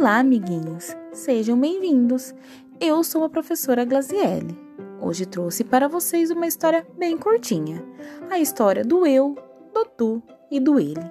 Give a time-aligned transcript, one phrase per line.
[0.00, 0.96] Olá, amiguinhos!
[1.12, 2.34] Sejam bem-vindos!
[2.80, 4.58] Eu sou a professora Glaziele.
[4.98, 7.84] Hoje trouxe para vocês uma história bem curtinha.
[8.30, 9.36] A história do eu,
[9.74, 11.04] do tu e do ele,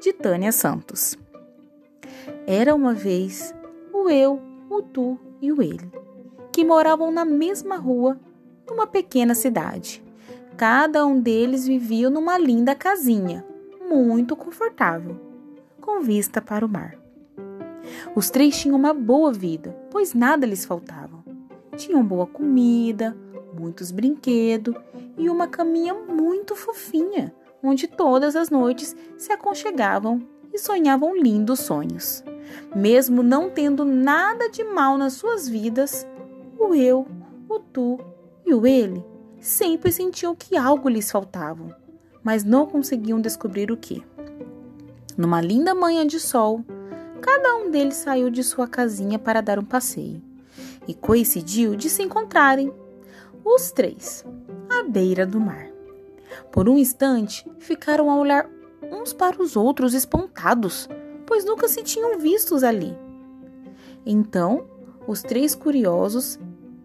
[0.00, 1.14] de Tânia Santos.
[2.46, 3.54] Era uma vez
[3.92, 4.40] o eu,
[4.70, 5.92] o tu e o ele,
[6.50, 8.18] que moravam na mesma rua,
[8.66, 10.02] numa pequena cidade.
[10.56, 13.44] Cada um deles vivia numa linda casinha,
[13.86, 15.20] muito confortável,
[15.82, 17.01] com vista para o mar.
[18.14, 21.22] Os três tinham uma boa vida, pois nada lhes faltava.
[21.76, 23.16] Tinham boa comida,
[23.58, 24.74] muitos brinquedos
[25.16, 30.20] e uma caminha muito fofinha, onde todas as noites se aconchegavam
[30.52, 32.22] e sonhavam lindos sonhos.
[32.74, 36.06] Mesmo não tendo nada de mal nas suas vidas,
[36.58, 37.06] o eu,
[37.48, 37.98] o tu
[38.44, 39.04] e o ele
[39.40, 41.76] sempre sentiam que algo lhes faltava,
[42.22, 44.02] mas não conseguiam descobrir o que.
[45.16, 46.64] Numa linda manhã de sol,
[47.22, 50.20] cada um deles saiu de sua casinha para dar um passeio
[50.86, 52.72] e coincidiu de se encontrarem,
[53.44, 54.24] os três,
[54.68, 55.68] à beira do mar.
[56.50, 58.50] Por um instante, ficaram a olhar
[58.82, 60.88] uns para os outros espantados,
[61.24, 62.96] pois nunca se tinham vistos ali.
[64.04, 64.66] Então,
[65.06, 66.38] os três curiosos,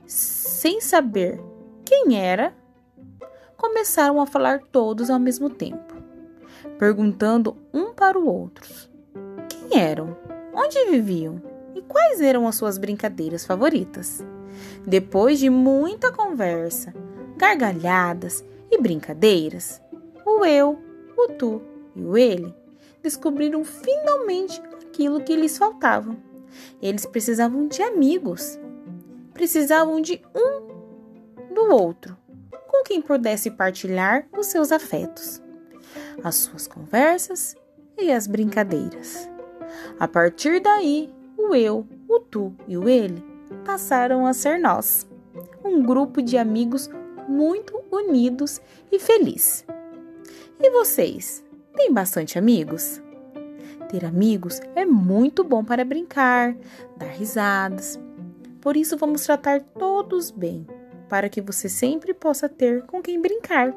[0.05, 1.41] sem saber
[1.83, 2.53] quem era,
[3.57, 5.95] começaram a falar todos ao mesmo tempo,
[6.77, 8.96] perguntando um para o outro
[9.67, 10.15] quem eram
[10.53, 11.41] onde viviam
[11.75, 14.23] e quais eram as suas brincadeiras favoritas.
[14.85, 16.93] Depois de muita conversa,
[17.35, 19.81] gargalhadas e brincadeiras,
[20.25, 20.79] o eu,
[21.15, 21.61] o tu
[21.95, 22.53] e o ele
[23.03, 26.15] descobriram finalmente aquilo que lhes faltava.
[26.81, 28.59] Eles precisavam de amigos,
[29.33, 32.17] precisavam de um do outro,
[32.67, 35.41] com quem pudesse partilhar os seus afetos,
[36.23, 37.55] as suas conversas
[37.97, 39.29] e as brincadeiras.
[39.99, 43.23] A partir daí, o eu, o tu e o ele
[43.65, 45.07] passaram a ser nós,
[45.63, 46.89] um grupo de amigos
[47.27, 48.61] muito unidos
[48.91, 49.65] e feliz.
[50.59, 51.43] E vocês,
[51.75, 53.01] têm bastante amigos?
[53.89, 56.55] Ter amigos é muito bom para brincar,
[56.97, 57.99] dar risadas.
[58.59, 60.67] Por isso, vamos tratar todos bem,
[61.07, 63.73] para que você sempre possa ter com quem brincar.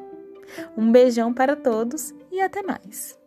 [0.77, 3.19] Um beijão para todos e até mais!